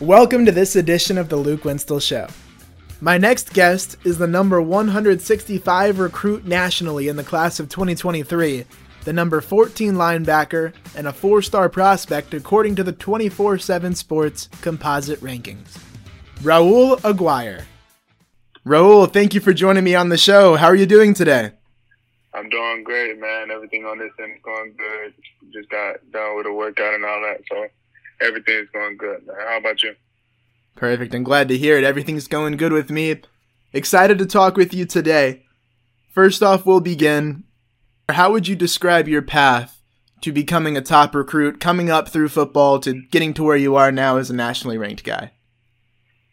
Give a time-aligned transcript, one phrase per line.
[0.00, 2.28] Welcome to this edition of the Luke Winstall Show.
[3.00, 8.64] My next guest is the number 165 recruit nationally in the class of 2023,
[9.02, 14.48] the number 14 linebacker, and a four star prospect according to the 24 7 Sports
[14.60, 15.76] composite rankings.
[16.42, 17.64] Raul Aguirre.
[18.64, 20.54] Raul, thank you for joining me on the show.
[20.54, 21.50] How are you doing today?
[22.32, 23.50] I'm doing great, man.
[23.50, 25.14] Everything on this end is going good.
[25.52, 27.66] Just got done with a workout and all that, so
[28.20, 29.26] everything's going good.
[29.26, 29.36] Man.
[29.48, 29.94] How about you?
[30.76, 31.14] Perfect.
[31.14, 31.84] I'm glad to hear it.
[31.84, 33.20] Everything's going good with me.
[33.72, 35.44] Excited to talk with you today.
[36.10, 37.44] First off, we'll begin.
[38.08, 39.82] How would you describe your path
[40.22, 43.92] to becoming a top recruit, coming up through football to getting to where you are
[43.92, 45.32] now as a nationally ranked guy?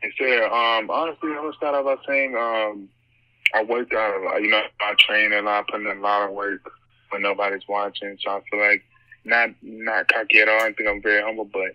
[0.01, 0.45] It's there.
[0.45, 2.89] Um, honestly, I'm gonna start off by saying, um,
[3.53, 4.41] I worked out a lot.
[4.41, 6.61] You know, I train a lot, putting in a lot of work
[7.09, 8.17] when nobody's watching.
[8.23, 8.83] So I feel like
[9.25, 10.61] not not cocky at all.
[10.61, 11.71] I think I'm very humble, but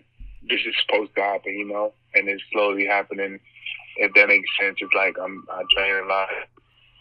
[0.49, 3.39] this is supposed to happen, you know, and it's slowly happening.
[3.97, 6.29] If that makes sense, it's like I'm I train a lot.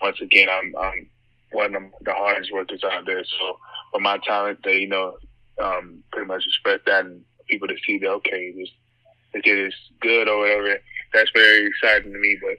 [0.02, 1.08] Once again, I'm I'm
[1.52, 3.24] one of the hardest workers out there.
[3.24, 3.58] So
[3.92, 5.16] for my talent, they you know
[5.62, 8.68] um, pretty much expect that and people to see that okay, this
[9.32, 10.78] the kid is good or whatever.
[11.12, 12.38] That's very exciting to me.
[12.42, 12.58] But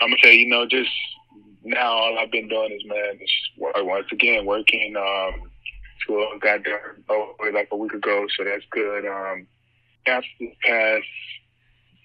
[0.00, 0.90] I'm gonna say, you know, just
[1.64, 4.94] now all I've been doing is man, just work, once again working.
[4.96, 5.50] Um,
[6.00, 9.06] school got done like a week ago, so that's good.
[9.06, 9.46] Um,
[10.06, 11.04] after this past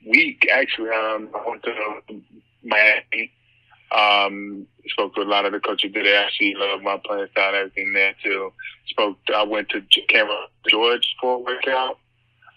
[0.08, 2.22] week, actually, um, I went to
[2.64, 3.32] Miami.
[3.92, 6.24] Um, spoke to a lot of the coaches there.
[6.24, 8.54] Actually, love my playing style everything there too.
[8.88, 9.18] Spoke.
[9.26, 11.98] To, I went to Cameron George for a workout.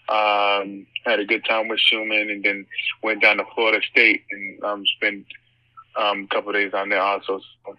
[0.09, 2.65] Um, had a good time with Schumann, and then
[3.01, 5.25] went down to Florida State and um, spent
[5.95, 7.39] um, a couple days down there also.
[7.65, 7.75] So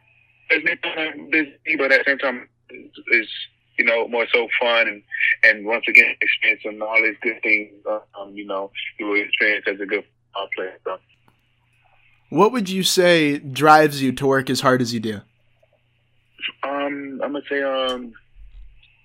[0.51, 3.31] busy, but at the same time, it's, it's
[3.79, 5.03] you know, more so fun and,
[5.43, 9.81] and once again, experiencing all these good things, um, you know, you will experience as
[9.81, 10.05] a good
[10.37, 10.79] uh, player.
[10.85, 10.99] So.
[12.31, 15.21] What would you say drives you to work as hard as you do?
[16.63, 18.13] Um, I'm gonna say, um,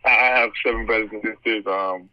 [0.06, 1.66] I have seven brothers and sisters.
[1.66, 2.10] Um,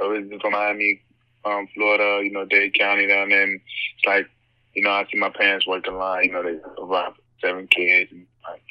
[0.00, 1.02] originally from Miami,
[1.44, 3.42] um, Florida, you know, Dade County down there.
[3.42, 3.60] And
[3.96, 4.26] it's like,
[4.74, 6.24] you know, I see my parents working a lot.
[6.24, 7.12] You know, they provide
[7.42, 8.62] seven kids, and like,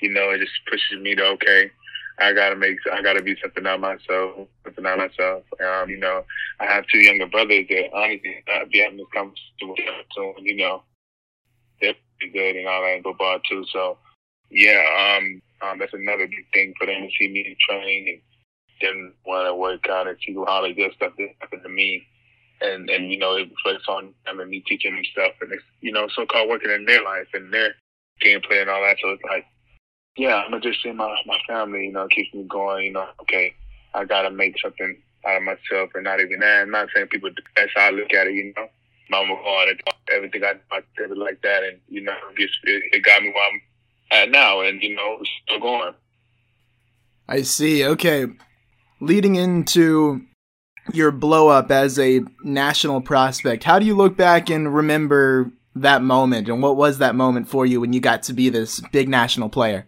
[0.00, 1.70] you know, it just pushes me to okay
[2.18, 5.42] I gotta make, I gotta be something out myself, something out myself.
[5.60, 6.24] Um, you know,
[6.60, 9.78] I have two younger brothers that honestly I'd be having this conversation with
[10.16, 10.32] them.
[10.38, 10.82] You know,
[11.80, 13.64] they're pretty good and all that in football too.
[13.70, 13.98] So,
[14.50, 18.20] yeah, um, um, that's another big thing for them to see me train and
[18.80, 22.06] then want to work out and see how they get stuff that happened to me.
[22.62, 25.62] And, and, you know, it reflects on them and me teaching them stuff and it's,
[25.82, 27.74] you know, so-called working in their life and their
[28.22, 28.96] gameplay and all that.
[29.02, 29.44] So it's like,
[30.16, 31.86] yeah, I'm just seeing my my family.
[31.86, 32.86] You know, keeps me going.
[32.86, 33.54] You know, okay,
[33.94, 34.96] I gotta make something
[35.26, 36.62] out of myself, and not even that.
[36.62, 37.30] I'm not saying people.
[37.56, 38.34] That's how I look at it.
[38.34, 38.68] You know,
[39.10, 39.80] mama going and
[40.14, 40.54] everything I
[40.96, 43.60] did like that, and you know, it, it got me where I'm
[44.22, 45.94] at now, and you know, still going.
[47.28, 47.84] I see.
[47.84, 48.26] Okay,
[49.00, 50.22] leading into
[50.92, 56.02] your blow up as a national prospect, how do you look back and remember that
[56.02, 59.10] moment, and what was that moment for you when you got to be this big
[59.10, 59.86] national player?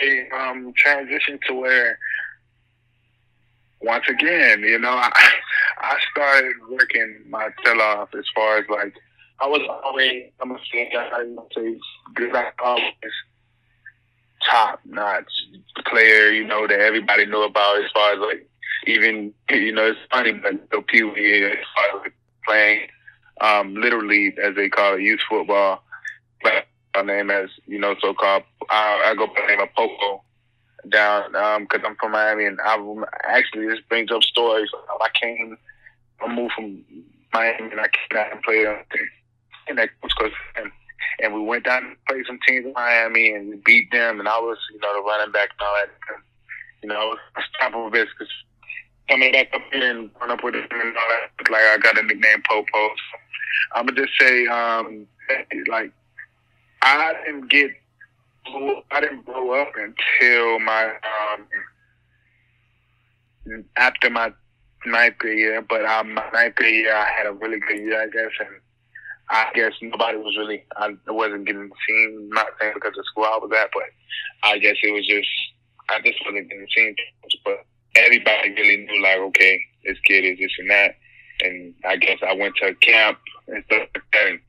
[0.00, 1.98] Honestly um, transition to where
[3.82, 5.10] once again, you know, I,
[5.78, 8.94] I started working my tail off as far as like
[9.40, 11.24] I was always I'm gonna say I
[11.54, 11.78] say
[12.14, 12.84] good I always
[14.48, 15.30] top notch
[15.86, 18.46] player, you know, that everybody knew about as far as like
[18.86, 22.14] even you know, it's funny but the Pee Wee as far as like
[22.46, 22.88] playing
[23.40, 25.82] um literally as they call it youth football.
[26.42, 29.72] But my name as you know so called I, I go by the name of
[29.74, 30.22] Popo
[30.88, 32.76] down um because I'm from Miami and I
[33.24, 34.68] actually this brings up stories.
[35.00, 35.56] I came
[36.20, 36.84] I moved from
[37.32, 38.66] Miami and I came down and played
[39.68, 40.70] in that coach and,
[41.22, 44.28] and we went down and played some teams in Miami and we beat them and
[44.28, 45.90] I was you know the running back and all that.
[46.14, 46.22] And,
[46.82, 48.28] you know I was unstoppable because
[49.08, 51.98] coming back up here and run up with him and all that like I got
[51.98, 52.66] a nickname Popo.
[52.72, 53.18] So
[53.74, 55.06] I'm gonna just say um
[55.68, 55.92] like
[56.82, 57.70] I didn't get
[58.90, 61.46] I didn't blow up until my um
[63.76, 64.32] after my
[64.86, 65.62] ninth grade year.
[65.62, 68.60] But um, my ninth grade year, I had a really good year, I guess, and
[69.28, 72.28] I guess nobody was really I wasn't getting seen.
[72.32, 73.84] Not saying because of school I was at, but
[74.42, 75.28] I guess it was just
[75.88, 76.96] I just wasn't getting seen.
[77.44, 77.64] But
[77.96, 80.96] everybody really knew like, okay, this kid is this and that.
[81.42, 83.18] And I guess I went to a camp
[83.48, 84.26] and stuff like that.
[84.28, 84.40] And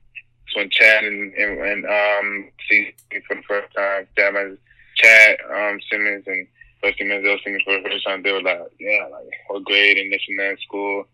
[0.54, 4.58] when Chad and, and, and um see me for the first time, Chad,
[4.96, 6.46] Chad um, Simmons and
[6.82, 10.12] Rusty Mansell singing for the first time, they were like, yeah, like what grade and
[10.12, 11.04] this and that in school.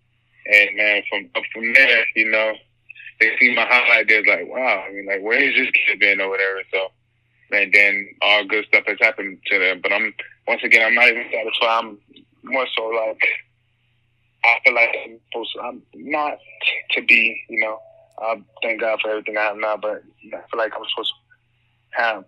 [0.47, 2.55] And man, from up from there, you know,
[3.21, 6.21] they see my highlight, they're like, wow, I mean, like, where has this kid been
[6.21, 6.63] or whatever?
[6.73, 6.89] So,
[7.51, 9.81] and then all good stuff has happened to them.
[9.83, 10.15] But I'm
[10.47, 11.69] once again, I'm not even satisfied.
[11.69, 11.99] I'm
[12.45, 13.21] more so like
[14.45, 14.97] I feel like
[15.63, 16.39] I'm not
[16.93, 17.79] to be, you know.
[18.21, 22.03] I thank God for everything I have now, but I feel like I'm supposed to
[22.03, 22.25] have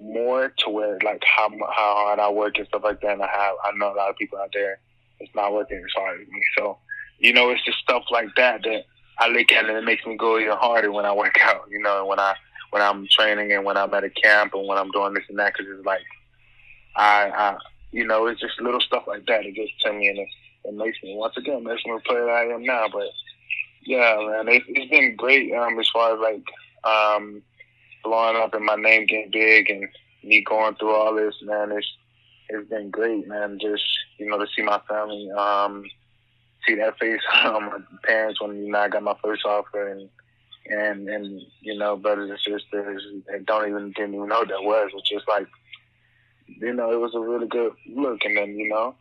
[0.00, 3.12] more to where like how how hard I work and stuff like that.
[3.12, 4.80] And I have I know a lot of people out there
[5.20, 6.40] it's not working as hard as me.
[6.56, 6.78] So,
[7.18, 8.84] you know, it's just stuff like that that
[9.18, 11.64] I look at and it makes me go even harder when I work out.
[11.70, 12.34] You know, when I
[12.70, 15.38] when I'm training and when I'm at a camp and when I'm doing this and
[15.38, 16.02] that, because it's like
[16.96, 17.56] I, I,
[17.92, 19.44] you know, it's just little stuff like that.
[19.44, 20.28] It gets to me and it,
[20.64, 22.88] it makes me once again makes me the player I am now.
[22.92, 23.08] But
[23.88, 26.44] yeah, man, it, it's been great um, as far as like
[26.84, 27.40] um,
[28.04, 29.88] blowing up and my name getting big and
[30.22, 31.72] me going through all this, man.
[31.72, 31.86] It's
[32.50, 33.58] it's been great, man.
[33.58, 33.82] Just
[34.18, 35.84] you know to see my family, um,
[36.66, 40.10] see that face on my parents when you know I got my first offer and
[40.66, 44.64] and and you know brothers and sisters that don't even didn't even know what that
[44.64, 45.46] was, which is like
[46.46, 48.94] you know it was a really good look, and then you know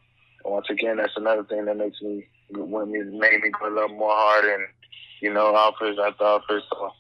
[0.45, 3.89] once again that's another thing that makes me when me made me go a little
[3.89, 4.66] more hard and
[5.21, 6.63] you know offers after offers.
[6.71, 6.91] So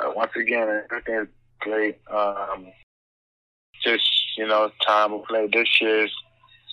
[0.00, 1.28] uh, once again everything is
[1.60, 2.00] great.
[2.10, 2.66] Um,
[3.82, 4.04] just
[4.36, 5.48] you know time will play.
[5.52, 6.14] This year's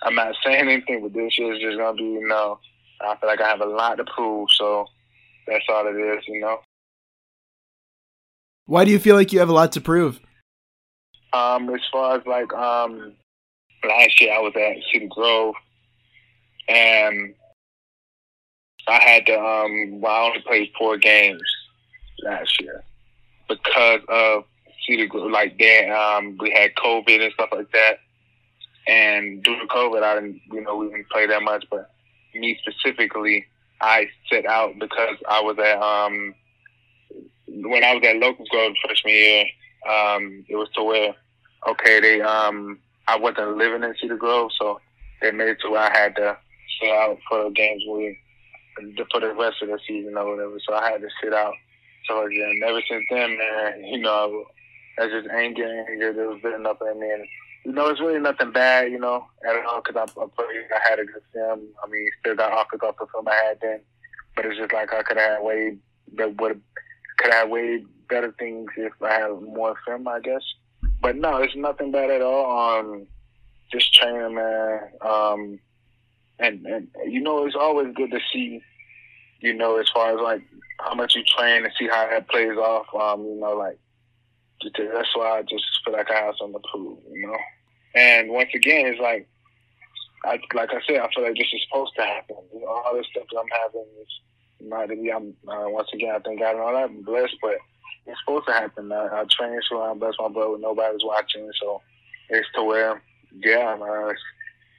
[0.04, 2.60] I'm not saying anything, but this year's just gonna be you know
[3.02, 4.50] I feel like I have a lot to prove.
[4.52, 4.88] So
[5.48, 6.60] that's all it is, you know.
[8.66, 10.20] Why do you feel like you have a lot to prove?
[11.34, 13.14] Um, as far as like um,
[13.88, 15.56] last year I was at Cedar Grove,
[16.68, 17.34] and
[18.90, 21.42] I had to um, well, I only played four games
[22.24, 22.84] last year
[23.48, 24.44] because of.
[25.32, 28.00] Like there, um, we had COVID and stuff like that,
[28.88, 31.64] and due to COVID, I didn't, you know, we didn't play that much.
[31.70, 31.92] But
[32.34, 33.46] me specifically,
[33.82, 36.34] I set out because I was at um
[37.48, 39.46] when I was at Locust Grove freshman year,
[39.90, 41.16] um, it was to where,
[41.68, 44.80] okay, they, um, I wasn't living in Cedar Grove, so
[45.22, 46.38] they made it to where I had to
[46.80, 47.84] sit out for the games
[49.12, 50.58] for the rest of the season or whatever.
[50.68, 51.54] So I had to sit out.
[52.08, 54.46] So again, ever since then, man, you know,
[55.00, 57.10] I just anger, and anger that was building up in me.
[57.10, 57.26] And,
[57.66, 61.06] you know, it's really nothing bad, you know, at all, because I, I had a
[61.06, 61.62] good film.
[61.84, 63.82] I mean, still got off the film I had then,
[64.36, 65.78] but it's just like I could have way
[66.18, 66.62] that would
[67.18, 70.42] could have way better things if I had more film, I guess.
[71.02, 72.80] But no, it's nothing bad at all.
[72.80, 73.08] Um,
[73.72, 74.80] just training, man.
[75.02, 75.60] Um,
[76.40, 78.62] and and you know, it's always good to see,
[79.40, 80.42] you know, as far as like
[80.80, 82.88] how much you train and see how that plays off.
[82.94, 83.80] Um, you know, like
[84.62, 87.38] that's why I just feel like I have something to prove, you know.
[87.96, 89.28] And once again, it's like,
[90.26, 92.38] I like I said, I feel like this is supposed to happen.
[92.54, 94.08] You know, all this stuff that I'm having is
[94.62, 96.90] not to be, I'm uh, once again, I thank God and all that.
[96.90, 97.58] I'm blessed, but
[98.06, 98.92] it's supposed to happen.
[98.92, 100.58] Uh, I train so I'm blessed my brother.
[100.60, 101.82] Nobody's watching, so
[102.30, 103.02] it's to where,
[103.34, 104.14] yeah, man,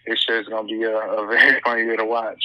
[0.07, 2.45] it's, it's is gonna be a, a very fun year to watch.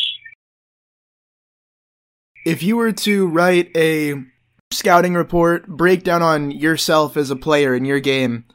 [2.45, 4.23] If you were to write a
[4.71, 8.45] scouting report, breakdown on yourself as a player in your game,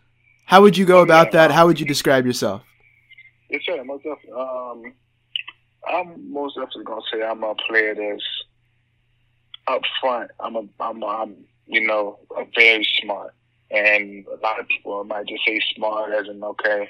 [0.46, 1.50] how would you go about that?
[1.50, 2.62] How would you describe yourself?
[3.48, 3.82] Yes, sir.
[3.84, 4.40] Most definitely.
[4.40, 4.92] Um,
[5.88, 8.24] I'm most definitely gonna say I'm a player that's
[9.66, 13.34] up front, I'm a, I'm, a, I'm, you know, a very smart,
[13.70, 16.88] and a lot of people might just say smart as in okay,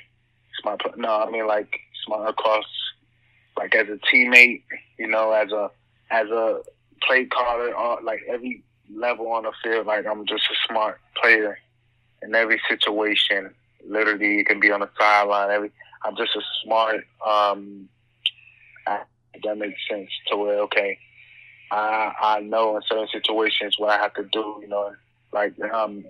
[0.61, 0.83] smart.
[0.97, 2.65] No, I mean like smart across,
[3.57, 4.63] like as a teammate,
[4.99, 5.71] you know, as a
[6.11, 6.63] as a
[7.03, 8.63] play caller, uh, like every
[8.95, 9.87] level on the field.
[9.87, 11.59] Like I'm just a smart player
[12.23, 13.55] in every situation.
[13.87, 15.51] Literally, you can be on the sideline.
[15.51, 15.73] Every
[16.05, 17.05] I'm just a smart.
[17.27, 17.89] Um,
[19.45, 20.99] that makes sense to where okay,
[21.71, 24.59] I I know in certain situations what I have to do.
[24.61, 24.93] You know,
[25.33, 26.05] like um,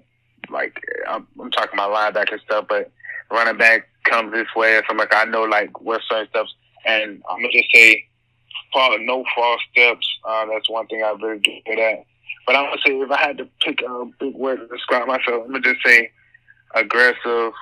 [0.50, 2.90] like I'm, I'm talking about linebacker stuff, but
[3.30, 4.98] running back comes this way or something.
[4.98, 8.06] Like I know like what certain steps, and I'm gonna just say,
[8.72, 10.06] fall, no false steps.
[10.24, 12.04] Uh, that's one thing I really good at.
[12.46, 15.44] But I'm gonna say if I had to pick a big word to describe myself,
[15.44, 16.10] I'm gonna just say
[16.74, 17.52] aggressive.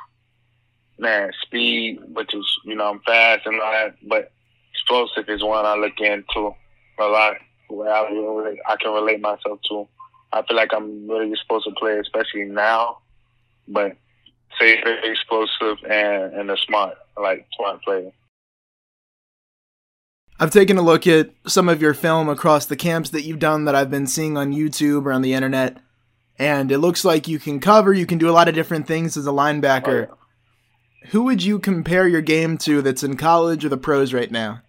[1.00, 4.33] Man, speed, which is you know I'm fast and all that, but
[4.73, 6.55] explosive is one I look into
[6.99, 7.37] a lot
[7.69, 9.87] where I, really, I can relate myself to.
[10.33, 12.99] I feel like I'm really supposed to play, especially now,
[13.67, 13.97] but
[14.61, 18.11] explosive and, and a smart, like smart player.
[20.41, 23.65] I've taken a look at some of your film across the camps that you've done
[23.65, 25.79] that I've been seeing on YouTube or on the internet,
[26.38, 29.17] and it looks like you can cover, you can do a lot of different things
[29.17, 30.09] as a linebacker.
[30.09, 30.17] Oh,
[31.03, 31.11] yeah.
[31.11, 34.62] Who would you compare your game to that's in college or the pros right now?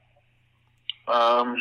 [1.07, 1.57] Um,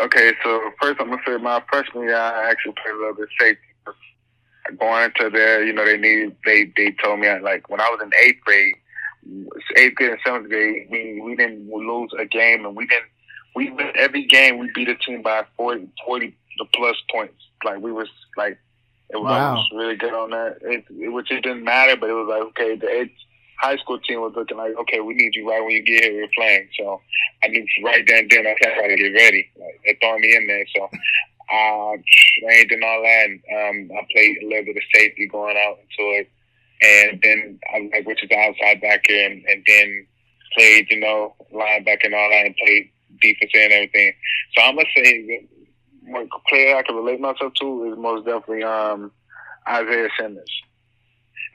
[0.00, 3.28] Okay, so first I'm gonna say my freshman year I actually played a little bit
[3.38, 3.60] safety.
[4.78, 8.00] Going into there, you know, they needed they they told me like when I was
[8.02, 8.74] in eighth grade,
[9.76, 13.08] eighth grade and seventh grade, we we didn't lose a game and we didn't
[13.54, 17.34] we win every game we beat a team by 40, 40 the plus points.
[17.64, 18.58] Like we was like
[19.10, 19.54] it was, wow.
[19.54, 20.58] was really good on that.
[20.60, 23.12] It, it, which it didn't matter, but it was like okay, the eighth
[23.58, 26.22] high school team was looking like, okay, we need you right when you get here.
[26.22, 27.00] We're playing, so
[27.42, 29.48] I knew right then and then I had to get ready.
[29.58, 30.88] Like, they throwing me in there, so
[31.50, 31.96] I
[32.40, 33.26] trained and all that.
[33.26, 36.30] And, um, I played a little bit of safety going out into it,
[36.82, 40.06] and then I like which is outside backer, and, and then
[40.54, 42.90] played you know linebacker and all that, and played
[43.20, 44.12] defense and everything.
[44.54, 45.48] So I'm gonna say
[46.08, 49.12] one player I can relate myself to is most definitely um,
[49.68, 50.50] Isaiah Simmons.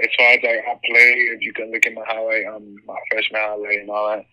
[0.01, 2.97] As far as like I play, if you can look at my highlight, um, my
[3.12, 4.25] freshman highlight and all that,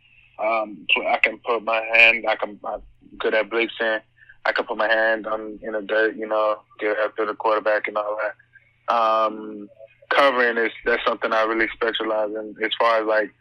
[0.43, 2.25] um, I can put my hand.
[2.29, 2.59] I can.
[2.65, 2.83] I'm
[3.19, 4.01] good at blitzing.
[4.45, 7.89] I can put my hand on in the dirt, you know, get after the quarterback
[7.89, 8.95] and all that.
[8.95, 9.69] Um,
[10.11, 12.55] covering is that's something I really specialize in.
[12.63, 13.33] As far as like,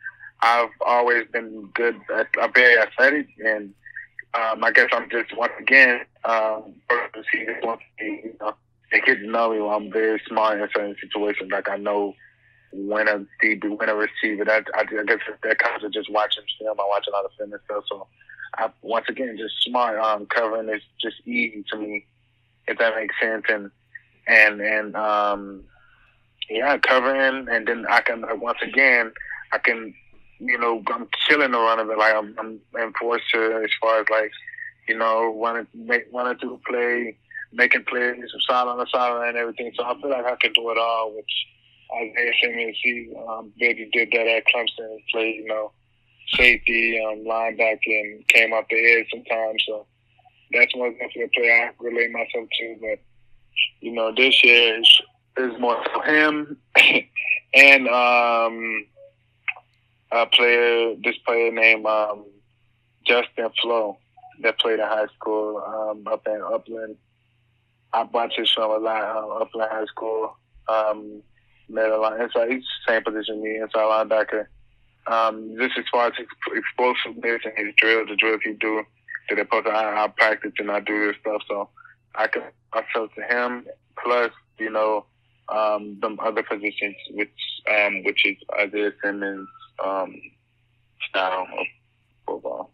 [0.42, 2.00] I've always been good.
[2.16, 3.74] At, I'm very athletic, and
[4.34, 6.76] um, I guess I'm just once again um.
[8.02, 8.54] You know,
[8.92, 9.68] they get to know me.
[9.68, 11.52] I'm very smart in certain situations.
[11.52, 12.14] Like I know
[12.72, 14.46] when a DB, when a receiver.
[14.46, 16.80] That I, I guess that comes with just watching film.
[16.80, 17.84] I watch a lot of film and stuff.
[17.90, 18.08] So
[18.60, 22.06] I, once again, just smart um, covering is just easy to me,
[22.68, 23.46] if that makes sense.
[23.50, 23.72] And
[24.28, 25.64] and and um,
[26.50, 29.12] yeah, covering, and then I can once again,
[29.52, 29.94] I can,
[30.40, 31.98] you know, I'm killing the run of it.
[31.98, 34.32] Like I'm, I'm enforcer as far as like,
[34.88, 37.18] you know, to make wanting to play,
[37.54, 38.16] making plays,
[38.48, 39.72] side on the sideline and everything.
[39.76, 41.32] So I feel like I can do it all, which
[41.96, 44.86] Isaiah Simmons, he um, really did that at Clemson.
[44.86, 45.72] and Played, you know,
[46.36, 49.64] safety, um, linebacker, and came off the edge sometimes.
[49.68, 49.86] So
[50.52, 52.76] that's one definitely a player I relate myself to.
[52.82, 53.00] But
[53.82, 55.02] you know, this year is,
[55.38, 56.58] is more for him
[57.54, 58.86] and um,
[60.12, 62.26] a player, this player named um,
[63.06, 63.98] Justin Flowe
[64.42, 66.96] that played in high school um, up in Upland.
[67.92, 69.18] I watched his film a lot.
[69.18, 70.36] Um, Upland High School.
[70.68, 71.24] Um,
[71.68, 72.52] middle line inside.
[72.52, 74.48] He's the same position me, inside linebacker.
[75.08, 76.14] Um, just as far as
[76.56, 78.84] explosiveness and his drill, the drills he do,
[79.30, 81.42] that they post, I, I practice and I do this stuff.
[81.48, 81.70] So
[82.16, 83.66] I can myself to him.
[84.04, 85.06] Plus, you know,
[85.50, 87.30] um, some other positions, which
[87.70, 89.48] um, which is Isaiah Simmons
[89.84, 90.16] um,
[91.10, 91.66] style of
[92.26, 92.72] football.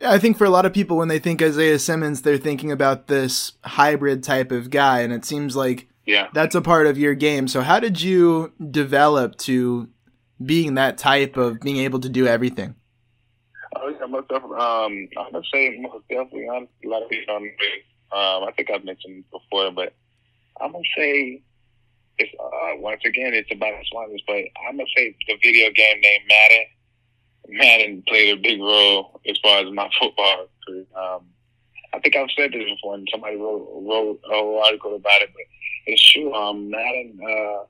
[0.00, 2.70] Yeah, I think for a lot of people, when they think Isaiah Simmons, they're thinking
[2.70, 6.98] about this hybrid type of guy, and it seems like yeah, that's a part of
[6.98, 7.48] your game.
[7.48, 9.88] So, how did you develop to
[10.44, 12.74] being that type of being able to do everything?
[13.74, 14.58] Oh yeah, most definitely.
[14.58, 16.46] Um, I'm gonna say most definitely.
[16.46, 17.34] A lot of people
[18.12, 19.94] um, I think I've mentioned before, but
[20.60, 21.42] I'm gonna say
[22.18, 24.22] it's uh, once again it's about smartness.
[24.26, 26.66] But I'm gonna say the video game named Madden.
[27.48, 30.84] Madden played a big role as far as my football career.
[30.96, 31.26] Um,
[31.92, 35.30] I think I've said this before, and somebody wrote, wrote a whole article about it,
[35.32, 35.44] but
[35.86, 36.32] it's true.
[36.34, 37.18] Um, Madden.
[37.22, 37.64] Uh,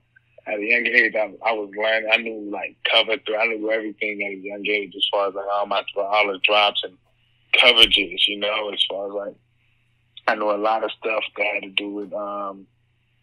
[0.47, 2.09] at a young age, I, I was learning.
[2.13, 3.37] I knew like cover through.
[3.37, 6.39] I knew everything at a young age as far as like all my all the
[6.45, 6.97] drops and
[7.55, 8.29] coverages.
[8.29, 9.37] You know, as far as like
[10.29, 12.67] I know a lot of stuff that had to do with um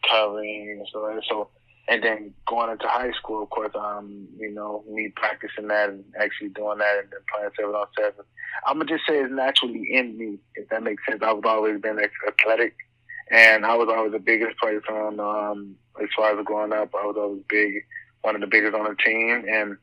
[0.09, 1.49] covering and so so.
[1.85, 6.05] And then going into high school, of course, um, you know, me practicing that and
[6.17, 8.23] actually doing that and then playing seven on seven.
[8.65, 11.21] I'm gonna just say it's naturally in me, if that makes sense.
[11.21, 12.75] I've always been athletic,
[13.31, 17.05] and I was always the biggest player on um, as far as growing up, I
[17.05, 17.85] was always big,
[18.21, 19.77] one of the biggest on the team, and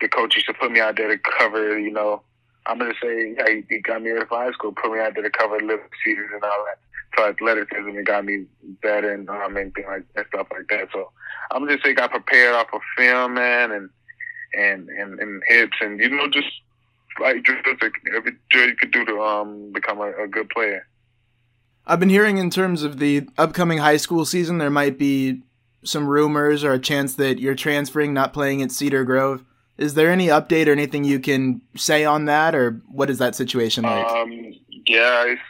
[0.00, 1.78] the coach used to put me out there to cover.
[1.78, 2.22] You know,
[2.66, 5.14] I'm gonna say, yeah, he, he got me ready for high school, put me out
[5.14, 6.78] there to cover lift seasons and all that.
[7.16, 8.44] So athleticism, it got me
[8.82, 10.88] better and um, and, like, and stuff like that.
[10.92, 11.10] So
[11.50, 13.88] I'm just say, got prepared off of film, man, and
[14.52, 16.48] and and, and hips, and you know, just
[17.20, 17.58] like just
[18.14, 20.86] every drill you could do to um become a, a good player.
[21.86, 25.42] I've been hearing in terms of the upcoming high school season, there might be
[25.84, 29.44] some rumors or a chance that you're transferring, not playing at Cedar Grove.
[29.78, 33.34] Is there any update or anything you can say on that, or what is that
[33.34, 34.06] situation like?
[34.06, 34.32] Um,
[34.86, 35.40] yeah, it's,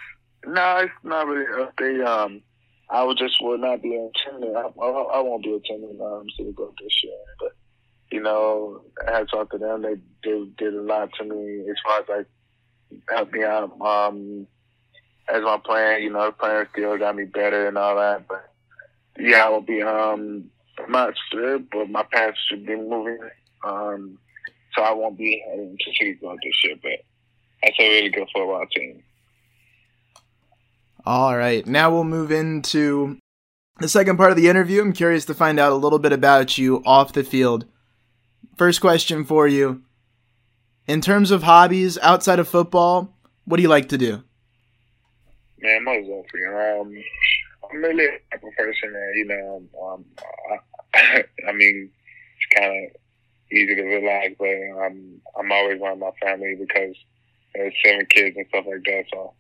[0.44, 2.04] no, it's not really an update.
[2.04, 2.42] Um,
[2.90, 4.54] I would just will not be attending.
[4.56, 7.52] I, I, I won't be attending um, Cedar Grove this year, but
[8.10, 9.82] you know, I had talked to them.
[9.82, 12.26] They, they did a lot to me as far as like
[13.08, 13.80] help me out.
[13.80, 14.46] Um,
[15.28, 16.02] as my plan.
[16.02, 18.26] You know, playing skill got me better and all that.
[18.28, 18.50] But
[19.18, 19.82] yeah, I will be.
[19.82, 20.50] Um,
[20.88, 23.18] not sure, but my path should be moving.
[23.64, 24.18] Um,
[24.74, 26.76] so I won't be heading to City this year.
[26.82, 27.04] But
[27.62, 29.02] that's a really good football team.
[31.04, 31.66] All right.
[31.66, 33.18] Now we'll move into
[33.78, 34.82] the second part of the interview.
[34.82, 37.64] I'm curious to find out a little bit about you off the field.
[38.56, 39.82] First question for you.
[40.86, 44.22] In terms of hobbies outside of football, what do you like to do?
[45.60, 46.44] Man, most definitely.
[46.44, 47.04] Um,
[47.70, 50.04] I'm really a type of person that, you know, um,
[50.94, 51.90] I, I mean,
[52.36, 53.00] it's kind of
[53.50, 56.94] easy to relax, but I'm, I'm always around my family because
[57.54, 59.04] there's seven kids and stuff like that.
[59.12, 59.34] So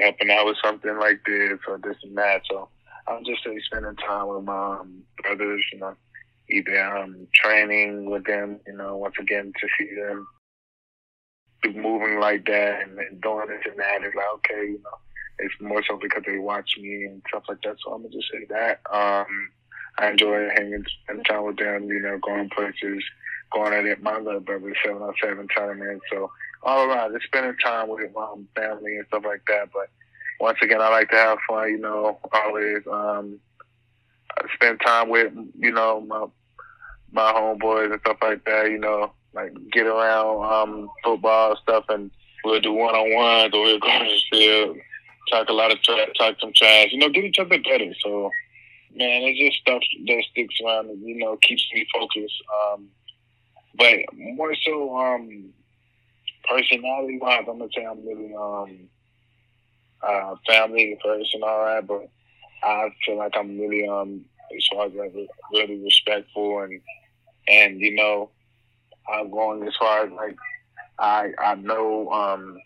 [0.00, 2.42] helping out with something like this or this and that.
[2.48, 2.68] So
[3.08, 5.94] I'm just really spending time with my um, brothers, you know,
[6.50, 10.26] either um, training with them, you know, once again to see them
[11.74, 14.02] moving like that and doing this and that.
[14.02, 14.98] It's like, okay, you know,
[15.42, 17.76] it's more so because they watch me and stuff like that.
[17.84, 18.80] So I'm gonna just say that.
[18.90, 19.50] Um,
[19.98, 21.84] I enjoy hanging, spending time with them.
[21.88, 23.04] You know, going places,
[23.52, 24.02] going at it.
[24.02, 26.02] My little brother seven on seven tournament.
[26.10, 26.30] So
[26.62, 29.70] all around, just spending time with my family and stuff like that.
[29.72, 29.88] But
[30.40, 31.70] once again, I like to have fun.
[31.70, 33.38] You know, always um,
[34.54, 36.26] spend time with you know my
[37.10, 38.70] my homeboys and stuff like that.
[38.70, 42.10] You know, like get around um, football stuff and
[42.44, 44.76] we'll do one on ones or we'll go to the field
[45.30, 47.92] talk a lot of trash, talk some trash, you know, get each other better.
[48.02, 48.30] So,
[48.94, 52.42] man, it's just stuff that sticks around and, you know, keeps me focused.
[52.72, 52.88] Um,
[53.74, 55.52] but more so, um,
[56.48, 58.88] personality wise, I'm gonna say I'm really, um,
[60.02, 62.08] uh, family person, all right, but
[62.62, 64.24] I feel like I'm really, um,
[64.56, 65.14] as far as like
[65.52, 66.80] really respectful and,
[67.48, 68.30] and, you know,
[69.12, 70.36] I'm going as far as like,
[70.98, 72.58] I, I know, um,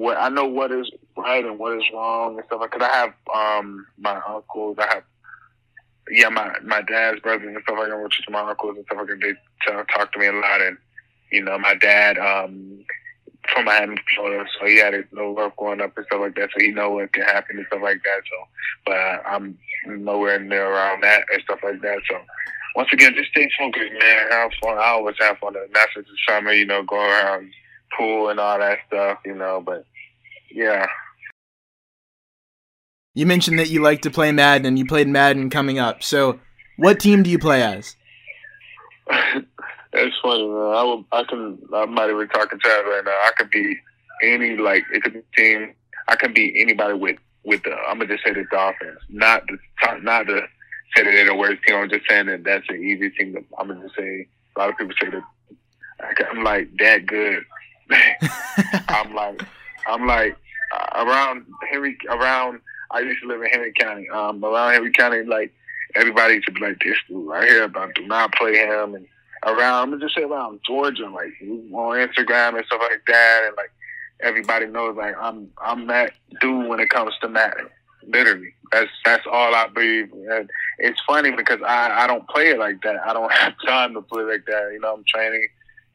[0.00, 2.60] what I know what is right and what is wrong and stuff.
[2.60, 2.70] like.
[2.70, 5.04] Cause I have um my uncles, I have
[6.10, 8.98] yeah my my dad's brothers and stuff like that, which is my uncles and stuff
[8.98, 9.20] like that.
[9.20, 10.76] They talk to me a lot, and
[11.30, 12.84] you know my dad um
[13.54, 16.50] from Miami, Florida, so he had his little rough growing up and stuff like that,
[16.52, 18.20] so he know what can happen and stuff like that.
[18.28, 18.48] So,
[18.86, 21.98] but I'm nowhere near around that and stuff like that.
[22.08, 22.18] So
[22.76, 24.30] once again, just stay focused, man.
[24.30, 24.78] Have fun.
[24.78, 25.54] I always have fun.
[25.72, 27.52] That's just the summer, you know, going around
[27.96, 29.62] pool and all that stuff, you know.
[29.64, 29.84] But
[30.50, 30.86] yeah.
[33.14, 36.02] You mentioned that you like to play Madden and you played Madden coming up.
[36.02, 36.38] So,
[36.76, 37.96] what team do you play as?
[39.92, 40.56] That's funny, man.
[40.56, 41.58] I will, I can.
[41.74, 43.10] I'm not even talking to right now.
[43.10, 43.76] I could be
[44.22, 45.74] any like it could be team.
[46.06, 47.72] I can be anybody with with the.
[47.72, 49.58] I'm gonna just say the Dolphins, not the
[50.02, 50.42] not the
[50.96, 51.76] say that they're the worst team.
[51.76, 53.32] I'm just saying that that's an easy thing.
[53.32, 57.44] To, I'm gonna just say a lot of people say that I'm like that good.
[58.88, 59.42] I'm like
[59.88, 60.36] I'm like
[60.72, 62.60] uh, around Henry around.
[62.90, 64.08] I used to live in Henry County.
[64.10, 65.52] Um, around Henry County, like
[65.94, 69.06] everybody used to be like this dude right here about do not play him and
[69.44, 69.92] around.
[69.92, 71.32] I'm just say around Georgia, like
[71.72, 73.70] on Instagram and stuff like that, and like
[74.20, 77.68] everybody knows like I'm I'm that dude when it comes to Madden.
[78.06, 80.12] Literally, that's that's all I believe.
[80.12, 82.96] And it's funny because I I don't play it like that.
[83.06, 84.70] I don't have time to play like that.
[84.72, 85.46] You know, I'm training,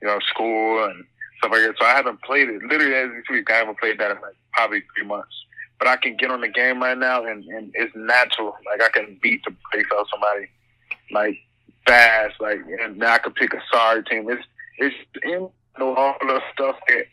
[0.01, 1.03] you know, school and
[1.39, 1.75] stuff like that.
[1.79, 2.63] So I haven't played it.
[2.63, 5.35] Literally as this week, I haven't played that in like probably three months.
[5.77, 8.55] But I can get on the game right now, and, and it's natural.
[8.65, 10.47] Like I can beat the face out somebody,
[11.11, 11.37] like
[11.85, 12.35] fast.
[12.39, 14.29] Like and now I can pick a sorry team.
[14.29, 14.43] It's
[14.77, 17.05] it's in all the stuff that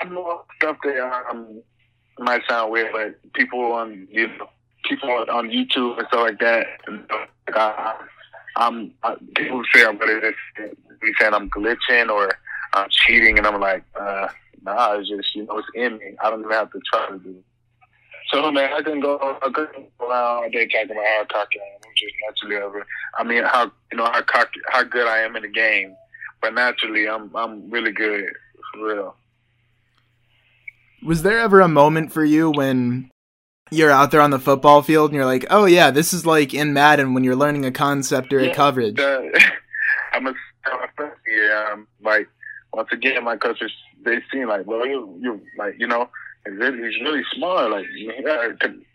[0.00, 1.62] I know all the stuff that um
[2.18, 4.48] might sound weird, but people on you know
[4.84, 6.66] people on YouTube and stuff like that.
[6.86, 7.10] And,
[7.54, 7.94] uh,
[8.56, 10.20] I'm I, people say I'm gonna
[11.00, 12.30] be saying I'm glitching or
[12.72, 14.28] I'm cheating, and I'm like, uh,
[14.62, 16.16] nah, it's just you know it's in me.
[16.22, 17.30] I don't even have to try to do.
[17.30, 17.44] It.
[18.30, 21.60] So man, I can go, I can go around all day talking about how cocky
[21.60, 21.80] I am.
[21.84, 22.86] I'm just naturally ever.
[23.18, 25.94] I mean, how you know how cocky, how good I am in the game,
[26.40, 28.24] but naturally, I'm I'm really good
[28.72, 29.16] for real.
[31.02, 33.10] Was there ever a moment for you when
[33.70, 36.54] you're out there on the football field and you're like, oh yeah, this is like
[36.54, 38.96] in Madden when you're learning a concept or yeah, a coverage?
[38.96, 39.40] The,
[40.12, 40.34] I'm a
[41.26, 42.28] yeah, um, like
[42.72, 43.72] once again, my coaches
[44.04, 46.08] they seem like, well, you you like you know,
[46.46, 47.70] he's really, he's really smart.
[47.70, 48.48] Like yeah,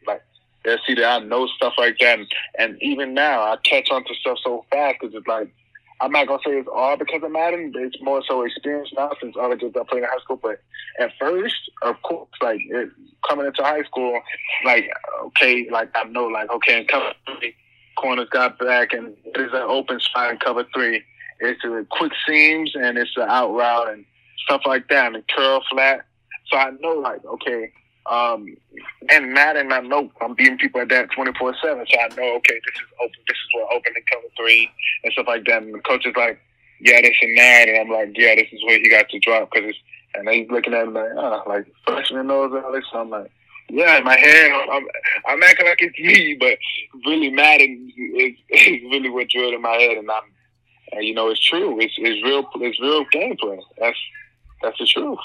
[0.07, 0.23] like
[0.63, 4.03] they see that I know stuff like that, and, and even now I catch on
[4.05, 5.53] to stuff so fast because it's like
[6.01, 9.12] I'm not gonna say it's all because of Madden, but it's more so experience now
[9.21, 10.39] since all the kids I played in high school.
[10.41, 10.62] But
[10.99, 12.89] at first, of course, like it,
[13.27, 14.19] coming into high school,
[14.65, 14.89] like
[15.25, 17.55] okay, like I know, like okay, in cover three,
[17.97, 21.03] corners got back, and there's an open spot in cover three
[21.39, 24.05] it's a quick seams and it's an out route and
[24.45, 26.05] stuff like that and curl flat.
[26.51, 27.71] So I know like, okay,
[28.09, 28.55] um,
[29.09, 31.85] and Madden, I know I'm beating people at that 24 7.
[31.88, 34.69] So I know, okay, this is open, this is what open and cover three
[35.03, 35.62] and stuff like that.
[35.62, 36.39] And the coach is like,
[36.81, 37.69] yeah, this and that.
[37.69, 39.77] And I'm like, yeah, this is where he got to drop because it's,
[40.15, 42.81] and he's looking at me like, ah, like freshman knows all.
[42.91, 43.31] So I'm like,
[43.69, 44.88] Yeah, in my head, I'm,
[45.27, 46.57] I'm acting like it's me, but
[47.05, 50.23] really Madden is, is really what drilled in my head, and I'm,
[50.93, 51.79] and you know, it's true.
[51.79, 52.49] It's it's real.
[52.55, 53.59] It's real gameplay.
[53.77, 53.97] That's
[54.63, 55.19] that's the truth.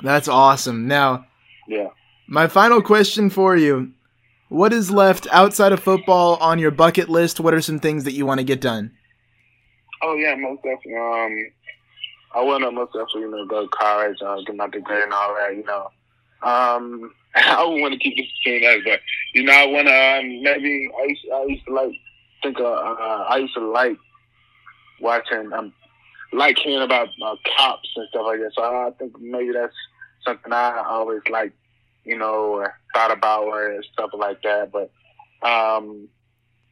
[0.00, 0.88] That's awesome.
[0.88, 1.26] Now,
[1.68, 1.88] yeah.
[2.26, 3.92] My final question for you:
[4.48, 7.40] What is left outside of football on your bucket list?
[7.40, 8.92] What are some things that you want to get done?
[10.02, 10.96] Oh yeah, most definitely.
[10.96, 11.52] Um,
[12.34, 15.12] I want to most definitely, you know, go to college, uh, get my degree and
[15.12, 15.54] all that.
[15.56, 15.90] You know,
[16.42, 19.00] um, I would want to keep this between us, but
[19.34, 21.92] you know, I want to um, maybe I used, I used to like
[22.42, 23.96] think of, uh, I used to like
[25.00, 25.72] watching um
[26.32, 28.52] like hearing about uh, cops and stuff like that.
[28.54, 29.74] So I think maybe that's
[30.24, 31.52] something I always like,
[32.04, 34.72] you know, thought about or stuff like that.
[34.72, 34.90] But
[35.46, 36.08] um,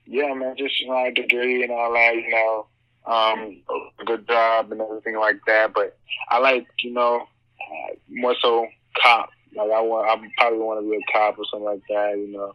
[0.06, 2.66] yeah, man, just my degree and all that, you know,
[3.06, 3.62] um,
[4.06, 5.72] good job and everything like that.
[5.74, 5.96] But
[6.30, 8.66] I like, you know, uh, more so
[9.02, 12.16] cop like I want, I probably want to be a cop or something like that.
[12.16, 12.54] You know,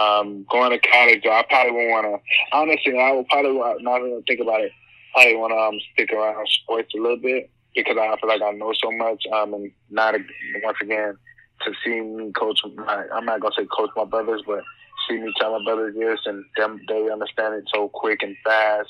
[0.00, 2.56] um, going to college, I probably won't want to.
[2.56, 4.72] Honestly, I would probably not even think about it.
[5.12, 8.52] Probably want to um, stick around sports a little bit because I feel like I
[8.52, 9.24] know so much.
[9.32, 10.14] Um, and not
[10.62, 11.16] once again
[11.62, 12.60] to see me coach.
[12.74, 14.62] My, I'm not gonna say coach my brothers, but
[15.08, 18.88] see me tell my brothers this and them they understand it so quick and fast.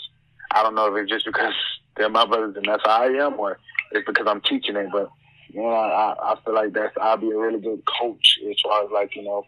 [0.53, 1.55] I don't know if it's just because
[1.97, 3.59] they're my brothers and that's how I am, or
[3.93, 4.89] it's because I'm teaching it.
[4.93, 5.11] But
[5.49, 8.85] you know, I, I feel like that's I'll be a really good coach as far
[8.85, 9.45] as like you know,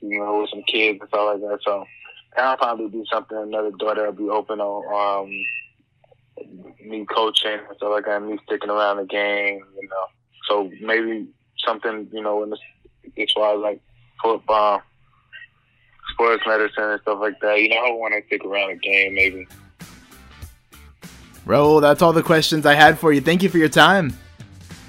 [0.00, 1.58] you know, with some kids and stuff like that.
[1.64, 1.84] So
[2.36, 5.30] I'll probably do something another door that'll be open on um,
[6.86, 9.62] me coaching and stuff like that, me sticking around the game.
[9.80, 10.06] You know,
[10.48, 11.26] so maybe
[11.64, 12.58] something you know in the,
[13.22, 13.80] as far as like
[14.22, 14.82] football,
[16.12, 17.60] sports medicine and stuff like that.
[17.60, 19.46] You know, I want to stick around the game maybe.
[21.46, 23.20] Raul, that's all the questions I had for you.
[23.20, 24.16] Thank you for your time.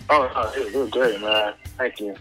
[0.09, 1.53] Oh, it was great, man.
[1.77, 2.15] Thank you.